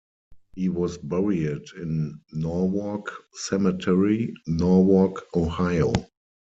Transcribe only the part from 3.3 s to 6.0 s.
Cemetery, Norwalk, Ohio.